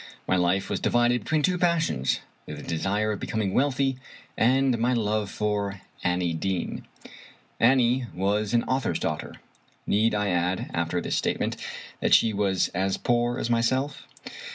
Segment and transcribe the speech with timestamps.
[0.27, 3.97] My life was divided between two passions— ^the desire of becoming wealthy,
[4.35, 6.87] and my love for Annie Deane.
[7.59, 9.35] Annie was an author's daughter.
[9.85, 11.55] Need I add, after this statement,
[11.99, 14.07] that she was as poor as myself?